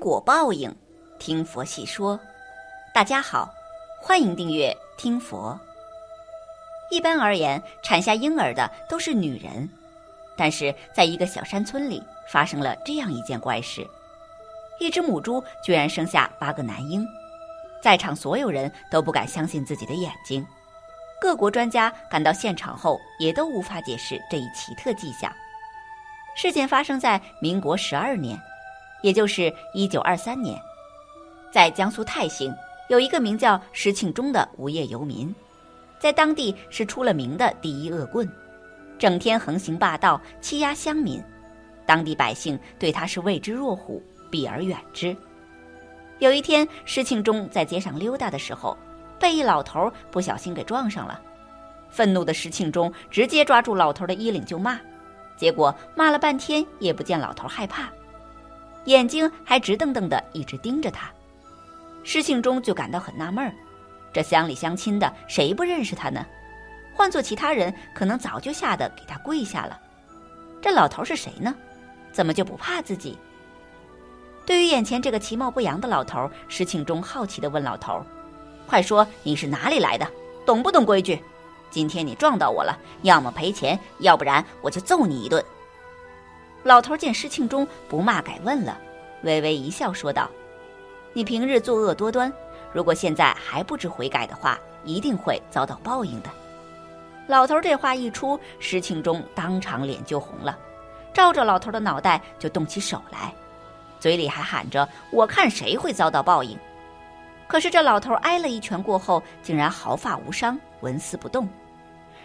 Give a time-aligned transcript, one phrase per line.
[0.00, 0.74] 果报应，
[1.18, 2.18] 听佛细说。
[2.94, 3.52] 大家好，
[4.00, 5.60] 欢迎订阅听佛。
[6.90, 9.68] 一般而言，产下婴儿的都是女人，
[10.38, 13.86] 但是在一个小山村里，发生了这样一件怪事：
[14.78, 17.06] 一只母猪居然生下八个男婴，
[17.82, 20.44] 在场所有人都不敢相信自己的眼睛。
[21.20, 25.30] 各国专家赶到现场后，也都无法解释这一奇特迹象。
[26.34, 28.40] 事件发生在民国十二年。
[29.02, 30.60] 也就是一九二三年，
[31.52, 32.54] 在江苏泰兴
[32.88, 35.34] 有一个名叫石庆忠的无业游民，
[35.98, 38.30] 在当地是出了名的第一恶棍，
[38.98, 41.22] 整天横行霸道，欺压乡民，
[41.86, 45.16] 当地百姓对他是畏之若虎，避而远之。
[46.18, 48.76] 有一天，石庆忠在街上溜达的时候，
[49.18, 51.18] 被一老头不小心给撞上了，
[51.88, 54.78] 愤怒的石庆忠直接抓住老头的衣领就骂，
[55.36, 57.90] 结果骂了半天也不见老头害怕。
[58.86, 61.10] 眼睛还直瞪瞪的，一直盯着他。
[62.02, 63.52] 施庆忠就感到很纳闷儿：
[64.12, 66.24] 这乡里乡亲的，谁不认识他呢？
[66.94, 69.78] 换做其他人，可能早就吓得给他跪下了。
[70.60, 71.54] 这老头是谁呢？
[72.12, 73.16] 怎么就不怕自己？
[74.46, 78.04] 对于眼前这个其貌不扬的老头，施庆忠好奇的问老头
[78.66, 80.06] ：“快说你是哪里来的？
[80.44, 81.22] 懂不懂规矩？
[81.70, 85.44] 今天你撞到我了，要么赔钱，要不然我就揍你一顿。”
[86.62, 88.78] 老头见施庆忠不骂改问了，
[89.22, 90.30] 微微一笑说道
[91.14, 92.30] ：“你平日作恶多端，
[92.72, 96.30] 如果现在还不知悔改的话，一定会遭到报应的。”
[97.26, 100.58] 老头这话一出，施庆忠当场脸就红了，
[101.14, 103.32] 照着老头的脑袋就动起手来，
[103.98, 106.58] 嘴里还喊着：“我看谁会遭到报应。”
[107.48, 111.48] 可是这老头挨了一拳过后，竟然毫发无伤，纹丝不动。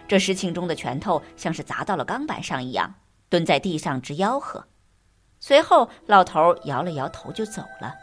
[0.06, 2.92] 这施庆忠的拳头像是砸到了钢板上一样。
[3.28, 4.64] 蹲在地上直吆喝，
[5.40, 7.94] 随后老头摇了摇头就走了。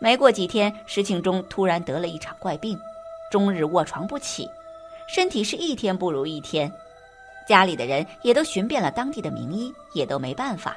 [0.00, 2.78] 没过几天，石庆忠突然得了一场怪病，
[3.30, 4.48] 终日卧床不起，
[5.08, 6.70] 身体是一天不如一天。
[7.48, 10.76] 家里的人也都寻遍了当地的名医，也都没办法，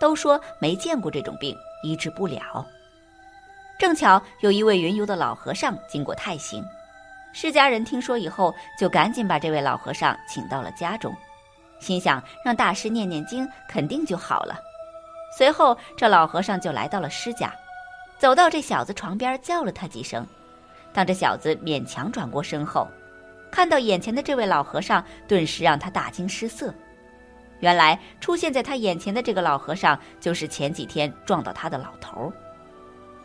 [0.00, 2.66] 都说没见过这种病，医治不了。
[3.78, 6.64] 正巧有一位云游的老和尚经过泰兴，
[7.32, 11.14] 释家人听说以后，就赶紧把这位老和尚请到了家中。
[11.78, 14.58] 心想让大师念念经，肯定就好了。
[15.36, 17.52] 随后，这老和尚就来到了施家，
[18.18, 20.26] 走到这小子床边，叫了他几声。
[20.92, 22.88] 当这小子勉强转过身后，
[23.50, 26.74] 看到眼前的这位老和尚，顿时让他大惊失色。
[27.60, 32.32] 原来出现在他眼前的这个老和尚，就是前几天撞到他的老头。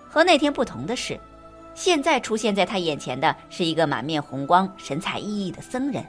[0.07, 1.19] 和那天不同的是，
[1.73, 6.05] 现在出现在他眼前的是一个满面红光、神采奕奕的僧人。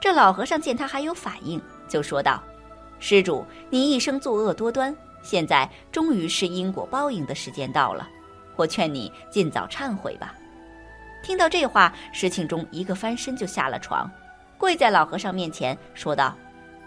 [0.00, 2.42] 这老和尚见他还有反应，就说道
[2.98, 8.08] ：“施主，你一生作恶多端，现在终于是因果报应的时间到了，
[8.56, 10.34] 我劝你尽早忏悔吧。”
[11.22, 14.10] 听到这话，石庆忠一个翻身就下了床，
[14.56, 16.34] 跪在老和尚面前说道：“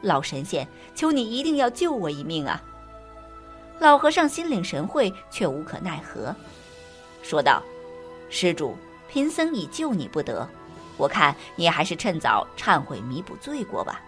[0.02, 2.60] 老神仙，求你一定要救我一命啊！”
[3.78, 6.36] 老和尚心领神会，却无可奈何，
[7.22, 7.62] 说道
[8.32, 8.76] ：“施主，
[9.08, 10.50] 贫僧已救你不得。”
[10.98, 14.02] 我看你还是趁早忏悔弥补罪过吧，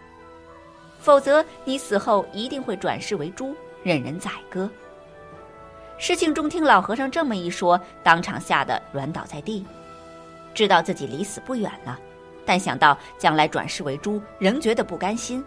[1.00, 4.70] 否则你死后一定会转世为猪，任人宰割。
[5.98, 9.66] 施庆忠听老和尚这么一说，当场吓得软倒在地，
[10.54, 11.98] 知道自己离死不远了，
[12.46, 15.44] 但想到将来转世为猪，仍觉得不甘心，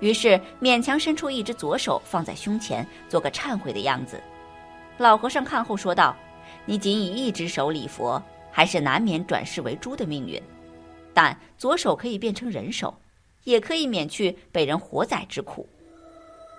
[0.00, 4.20] 于是勉强伸出一只左手放在胸前，做个忏悔的样子。
[4.98, 6.14] 老和尚看后说道
[6.66, 8.22] ：“你仅以一只手礼佛，
[8.52, 10.42] 还是难免转世为猪的命运。”
[11.18, 12.96] 但左手可以变成人手，
[13.42, 15.68] 也可以免去被人活宰之苦。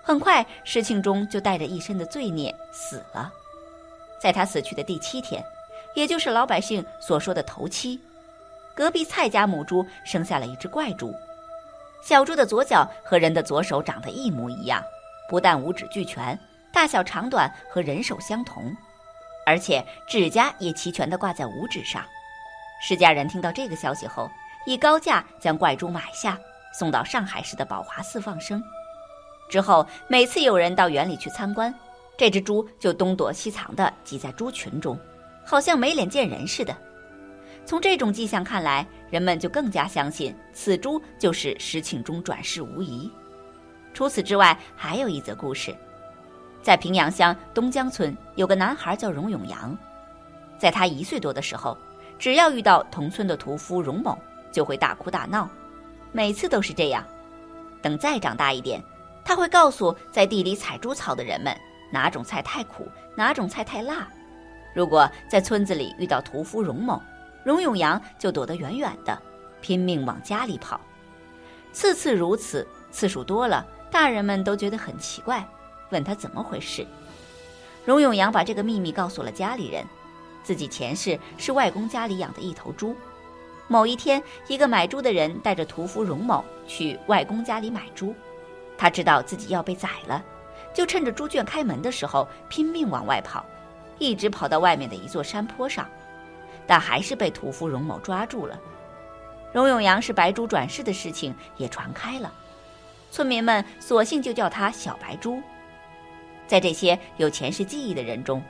[0.04, 3.32] 很快，施庆忠就带着一身的罪孽死了。
[4.22, 5.42] 在他死去的第七天，
[5.96, 8.02] 也就是老百姓所说的头七，
[8.76, 11.16] 隔壁蔡家母猪生下了一只怪猪。
[12.04, 14.84] 小猪的左脚和人的左手长得一模一样，
[15.30, 16.38] 不但五指俱全，
[16.74, 18.76] 大小长短和人手相同，
[19.46, 22.04] 而且指甲也齐全地挂在五指上。
[22.82, 24.30] 施家人听到这个消息后，
[24.66, 26.38] 以高价将怪猪买下，
[26.78, 28.64] 送到上海市的宝华寺放生。
[29.50, 31.74] 之后，每次有人到园里去参观，
[32.18, 35.00] 这只猪就东躲西藏地挤在猪群中，
[35.44, 36.76] 好像没脸见人似的。
[37.66, 43.12] 从这种迹象看来，人们就更加相信此猪就是石庆中转世无疑。
[43.94, 45.76] 除此之外，还有一则故事，
[46.62, 49.76] 在平阳乡东江村有个男孩叫荣永阳，
[50.60, 51.76] 在他一岁多的时候，
[52.20, 54.18] 只要遇到同村的屠夫荣某，
[54.52, 55.50] 就会大哭大闹，
[56.12, 57.04] 每次都是这样。
[57.82, 58.84] 等再长大一点。
[59.22, 61.56] 他会告诉在地里采猪草的人们，
[61.92, 64.08] 哪种菜太苦，哪种菜太辣。
[64.74, 67.00] 如果在村子里遇到屠夫荣某，
[67.44, 69.22] 荣永阳就躲得远远的，
[69.62, 70.82] 拼命往家里跑。
[71.72, 75.48] 次次如此，次数多了，大人们都觉得很奇怪，
[75.92, 76.84] 问他怎么回事。
[77.86, 79.86] 荣永阳把这个秘密告诉了家里人，
[80.44, 82.96] 自己前世是外公家里养的一头猪。
[83.72, 88.16] 某一天，一个买猪的人带着屠夫荣某去外公家里买猪。
[88.76, 90.26] 他知道自己要被宰了，
[90.74, 93.46] 就趁着猪圈开门的时候拼命往外跑，
[94.00, 95.88] 一直跑到外面的一座山坡上，
[96.66, 98.60] 但还是被屠夫荣某抓住了。
[99.54, 102.34] 荣永阳是白猪转世的事情也传开了，
[103.12, 105.40] 村民们索性就叫他小白猪。
[106.48, 108.42] 在这些有前世记忆的人中，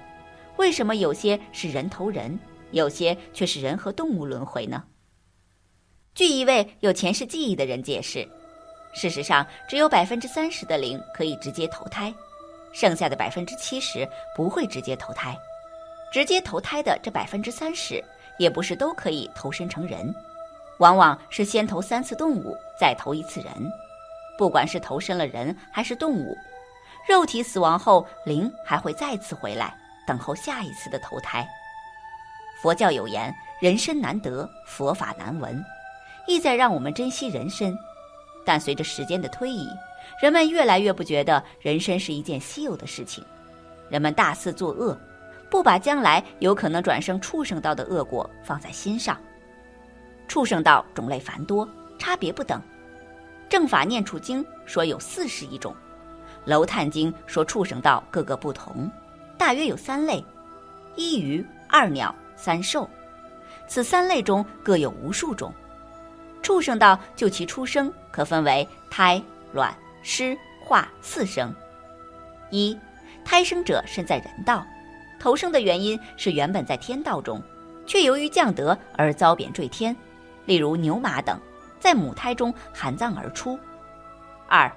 [0.56, 2.40] 为什么有些是人头人，
[2.72, 4.82] 有些却是人和动物轮回呢？
[6.20, 8.28] 据一位有前世记忆的人解释。
[8.92, 12.14] 事实上，只有百分之三十的灵可以直接投胎，
[12.74, 14.06] 剩下的百分之七十
[14.36, 15.34] 不会直接投胎。
[16.12, 18.04] 直接投胎的这百分之三十，
[18.38, 20.14] 也不是都可以投身成人，
[20.80, 23.54] 往往是先投三次动物，再投一次人。
[24.38, 26.38] 不管是投身了人还是动物，
[27.08, 29.74] 肉体死亡后，灵还会再次回来，
[30.06, 31.48] 等候下一次的投胎。
[32.62, 35.64] 佛教有言：“人身难得，佛法难闻”，
[36.30, 37.78] 意在让我们珍惜人身。
[38.46, 39.68] 但随着时间的推移，
[40.22, 43.24] 人们越来越不觉得人生是一件稀有的事情，
[43.90, 44.98] 人们大肆作恶，
[45.50, 49.18] 不把将来有可能转生畜生道的恶果放在心上。
[50.28, 51.68] 畜生道种类繁多，
[51.98, 52.62] 差别不等。
[53.50, 55.76] 正法念处经说有四十一种，
[56.46, 58.90] 楼炭经说畜生道各个不同，
[59.38, 60.24] 大约有三类：
[60.96, 62.90] 一鱼、二鸟、三兽。
[63.68, 65.54] 此三类中各有无数种。
[66.42, 69.22] 畜生道就其出生可分为胎、
[69.54, 71.54] 卵、湿、化四生。
[72.50, 72.78] 一，
[73.24, 74.66] 胎生者身在人道，
[75.20, 77.42] 投生的原因是原本在天道中，
[77.86, 79.96] 却由于降德而遭贬坠天，
[80.46, 81.40] 例如牛马等，
[81.80, 83.60] 在母胎中含脏而出。
[84.48, 84.72] 二，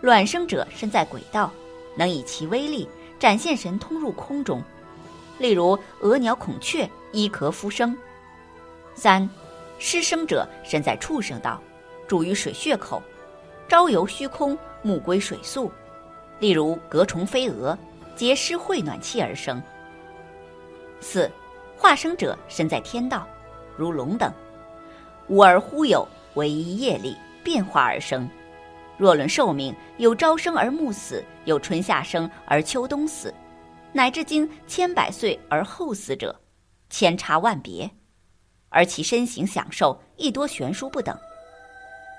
[0.00, 1.52] 卵生者身在鬼道，
[1.96, 2.88] 能以其威力
[3.18, 4.62] 展现神通入空中，
[5.38, 7.96] 例如鹅鸟、孔雀依壳孵生。
[8.94, 9.28] 三。
[9.78, 11.62] 失生者身在畜生道，
[12.06, 13.02] 住于水穴口，
[13.68, 15.70] 朝游虚空，目归水宿，
[16.40, 17.76] 例如隔虫飞蛾，
[18.16, 19.62] 结湿会暖气而生。
[21.00, 21.30] 四，
[21.76, 23.26] 化生者身在天道，
[23.76, 24.32] 如龙等，
[25.28, 28.28] 无而忽有，唯一业力变化而生。
[28.96, 33.32] 若论寿命，有朝生而暮死，有春夏生而秋冬死，
[33.92, 36.34] 乃至经千百岁而后死者，
[36.90, 37.88] 千差万别。
[38.70, 41.16] 而其身形享受亦多悬殊不等。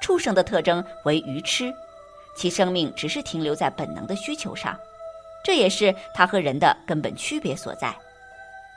[0.01, 1.74] 畜生的特征为愚痴，
[2.36, 4.78] 其生命只是停留在本能的需求上，
[5.44, 7.94] 这也是它和人的根本区别所在。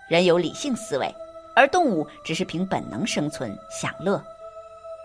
[0.08, 1.14] 人有理性思维，
[1.54, 4.22] 而动物只是凭本能生存享乐。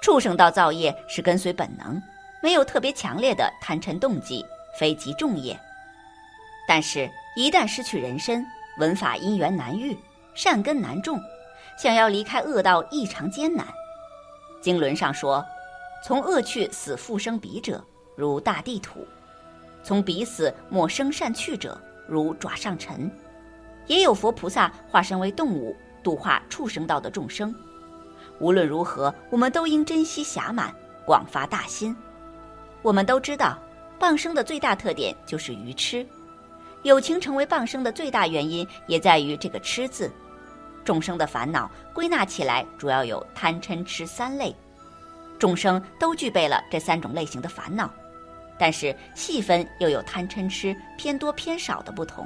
[0.02, 2.02] 畜生道造业是跟随本能，
[2.42, 4.46] 没有特别强烈的贪嗔动机，
[4.78, 5.58] 非极重业。
[6.68, 8.46] 但是，一旦失去人身，
[8.80, 9.98] 文法因缘难遇，
[10.36, 11.20] 善根难种。
[11.78, 13.66] 想要离开恶道异常艰难，
[14.60, 15.46] 经轮上说，
[16.04, 17.84] 从恶去死复生彼者，
[18.16, 19.02] 如大地土；
[19.84, 23.10] 从彼死莫生善去者，如爪上尘。
[23.86, 27.54] 也有佛菩萨化身为动物，度化畜生道的众生。
[28.40, 30.74] 无论如何，我们都应珍惜暇满，
[31.06, 31.96] 广发大心。
[32.82, 33.58] 我们都知道，
[34.00, 36.06] 傍生的最大特点就是愚痴，
[36.82, 40.12] 有情成为傍生的最大原因，也在于这个“痴”字。
[40.88, 44.56] 众生的烦恼归纳起来，主要有贪嗔痴三类。
[45.38, 47.92] 众生都具备了这三种类型的烦恼，
[48.58, 52.26] 但是细分又有贪嗔痴偏多偏少的不同。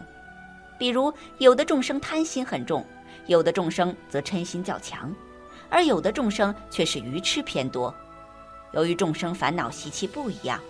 [0.78, 2.86] 比如，有的众生贪心很重，
[3.26, 5.12] 有的众生则嗔心较强，
[5.68, 7.92] 而有的众生却是愚痴偏多。
[8.74, 10.62] 由于众生烦恼习气不一样，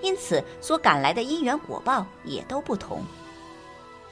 [0.00, 3.02] 因此所赶来的因缘果报也都不同。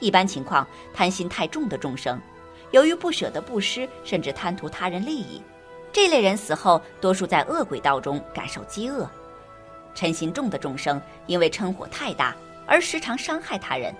[0.01, 2.21] 一般情况，贪心太重的众生。
[2.71, 5.41] 由于不舍得布施，甚至贪图他人利益，
[5.91, 9.09] 这类人死后多数在恶鬼道中感受饥饿，
[9.93, 12.35] 嗔心重的众生，因为嗔火太大
[12.65, 13.93] 而时常伤害他人，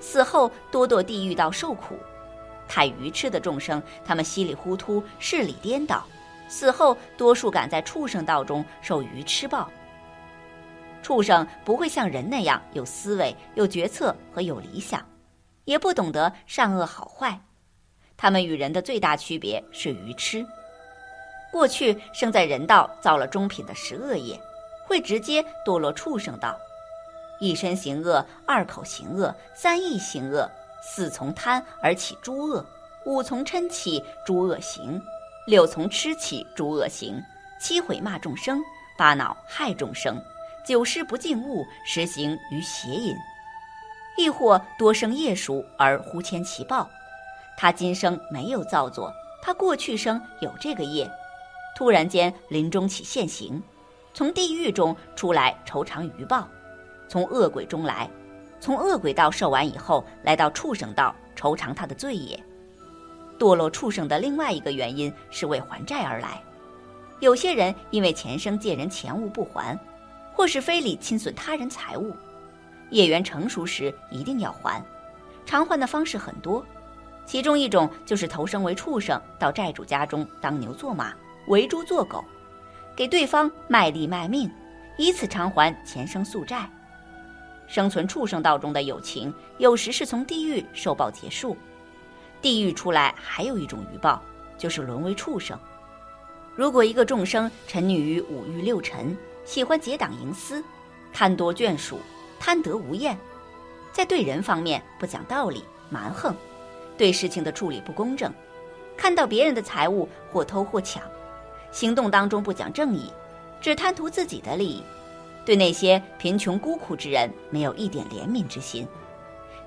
[0.00, 1.94] 死后多堕地狱道受苦；
[2.66, 6.04] 太愚痴的众生，他们稀里糊涂、事理颠倒，
[6.48, 9.70] 死后多数赶在畜生道中受愚痴报。
[11.00, 15.00] 畜生不会像人那样有思维、有决策和有理想，
[15.64, 17.40] 也不懂得善恶好坏。
[18.18, 20.44] 他们与人的最大区别是愚痴。
[21.50, 24.38] 过去生在人道，造了中品的十恶业，
[24.84, 26.58] 会直接堕落畜生道。
[27.38, 30.50] 一身行恶，二口行恶，三意行恶，
[30.82, 32.66] 四从贪而起诸恶，
[33.04, 35.00] 五从嗔起诸恶行，
[35.46, 37.22] 六从痴起诸恶行，
[37.60, 38.60] 七毁骂众生，
[38.96, 40.20] 八恼害众生。
[40.66, 43.14] 九世不敬物，实行于邪淫；
[44.18, 46.90] 亦或多生业熟而忽迁其报。
[47.60, 49.12] 他今生没有造作，
[49.42, 51.10] 他过去生有这个业，
[51.76, 53.60] 突然间临终起现行，
[54.14, 56.46] 从地狱中出来酬偿余报，
[57.08, 58.08] 从恶鬼中来，
[58.60, 62.40] 从恶鬼道受完以后，来到畜生道酬偿他的罪业。
[63.40, 66.40] 堕落畜生的另外一个原因是为还债而来。
[67.18, 69.76] 有些人因为前生借人钱物不还。
[70.32, 72.14] 或是非礼侵损他人财物，
[72.90, 74.80] 业缘成熟时一定要还。
[75.44, 76.64] 偿还的方式很多，
[77.28, 81.12] 其中一种就是投生为畜生，到债主家中当牛做马，
[81.48, 82.24] 为猪做狗，
[82.96, 84.50] 给对方卖力卖命，
[84.96, 86.66] 以此偿还前生宿债。
[87.66, 91.54] 生存畜生道中的友情，有时是从地狱受报结束。
[92.40, 94.22] 地狱出来还有一种余报，
[94.56, 95.58] 就是沦为畜生。
[96.56, 100.64] 如果一个众生沉溺于五欲六尘，喜欢结党营私，
[101.12, 102.00] 贪多眷属，
[102.40, 103.18] 贪得无厌，
[103.92, 106.34] 在对人方面不讲道理，蛮横，
[106.98, 108.30] 对事情的处理不公正，
[108.96, 111.02] 看到别人的财物或偷或抢，
[111.70, 113.10] 行动当中不讲正义，
[113.60, 114.82] 只贪图自己的利益，
[115.46, 118.86] 对那些贫穷孤苦之人没有一点怜悯之心，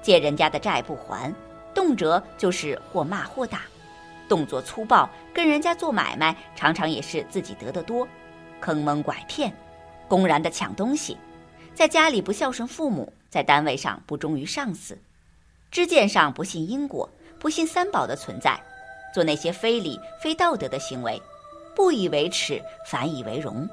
[0.02, 1.34] 借人家的债不还，
[1.74, 3.62] 动辄就是或骂或打，
[4.28, 8.08] 动作粗暴，跟人家做买卖常常也是自己得的多，
[8.60, 9.52] 坑蒙拐骗。
[10.10, 11.18] 公然的抢东西，
[11.74, 14.98] 在家里不孝顺父母，在单位上不忠于上司，
[15.72, 17.10] 知见上不信因果，
[17.42, 18.58] 不信三宝的存在，
[19.12, 21.20] 做那些非礼非道德的行为，
[21.74, 23.68] 不以为耻，反以为荣。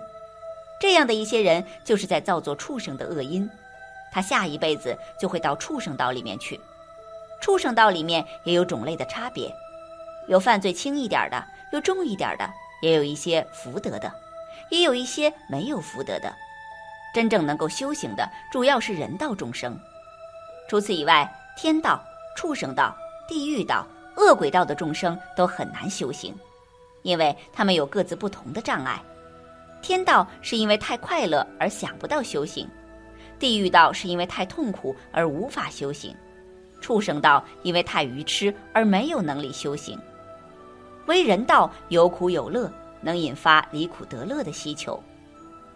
[0.81, 3.49] 这样的一些人，就是在造作畜生的恶因，
[4.11, 6.59] 他下一辈子就会到畜生道里面去。
[7.43, 9.55] 畜生道里面也有种类的差别，
[10.29, 14.11] 有犯罪轻一点的，有重一点的，也有一些福德的。
[14.71, 16.35] 也有一些没有福德的，
[17.15, 19.79] 真正能够修行的，主要是人道众生。
[20.69, 22.03] 除此以外，天道、
[22.37, 22.95] 畜生道、
[23.29, 26.35] 地狱道、恶鬼道的众生都很难修行，
[27.03, 29.01] 因为他们有各自不同的障碍。
[29.83, 32.67] 天道是因为太快乐而想不到修行，
[33.39, 36.13] 地狱道是因为太痛苦而无法修行，
[36.81, 39.97] 畜生道因为太愚痴而没有能力修行。
[41.07, 42.69] 为人道有苦有乐。
[43.01, 45.01] 能引发离苦得乐的需求，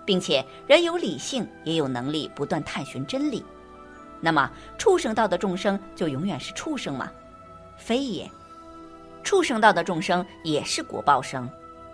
[0.04, 3.44] 并且人有理性，也有能力不断探寻真理。
[4.20, 7.08] 那么，畜生道的众生就永远是畜生吗？
[7.76, 8.30] 非也。
[9.22, 11.48] 畜生道的众生也是果报生，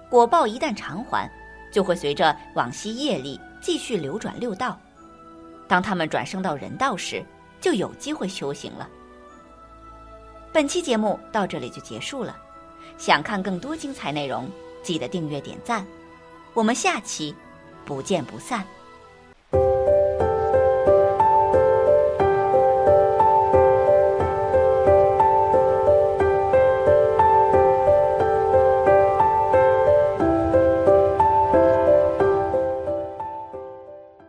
[0.09, 1.31] 果报一旦偿还，
[1.73, 4.79] 就会随着往昔业力继续流转六道。
[5.67, 7.25] 当他们转生到人道时，
[7.61, 8.89] 就有机会修行了。
[10.53, 12.35] 本期节目到这里就结束了，
[12.97, 14.49] 想看更多精彩内容。
[14.83, 15.87] 记得订阅点赞，
[16.55, 17.35] 我们下期
[17.85, 18.65] 不见不散。